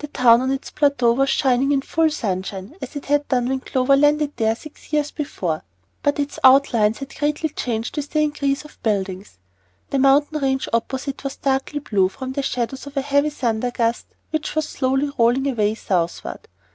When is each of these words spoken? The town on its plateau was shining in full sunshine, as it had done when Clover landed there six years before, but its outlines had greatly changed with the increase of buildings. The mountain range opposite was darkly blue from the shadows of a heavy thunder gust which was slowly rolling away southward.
The 0.00 0.08
town 0.08 0.42
on 0.42 0.50
its 0.50 0.70
plateau 0.70 1.12
was 1.14 1.30
shining 1.30 1.72
in 1.72 1.80
full 1.80 2.10
sunshine, 2.10 2.76
as 2.82 2.96
it 2.96 3.06
had 3.06 3.26
done 3.28 3.48
when 3.48 3.60
Clover 3.60 3.96
landed 3.96 4.32
there 4.36 4.54
six 4.54 4.92
years 4.92 5.10
before, 5.10 5.62
but 6.02 6.18
its 6.18 6.38
outlines 6.44 6.98
had 6.98 7.14
greatly 7.16 7.48
changed 7.48 7.96
with 7.96 8.10
the 8.10 8.18
increase 8.20 8.66
of 8.66 8.78
buildings. 8.82 9.38
The 9.88 9.98
mountain 9.98 10.38
range 10.40 10.68
opposite 10.74 11.24
was 11.24 11.36
darkly 11.36 11.78
blue 11.78 12.10
from 12.10 12.32
the 12.34 12.42
shadows 12.42 12.86
of 12.86 12.98
a 12.98 13.00
heavy 13.00 13.30
thunder 13.30 13.70
gust 13.70 14.04
which 14.32 14.54
was 14.54 14.68
slowly 14.68 15.10
rolling 15.18 15.46
away 15.46 15.76
southward. 15.76 16.46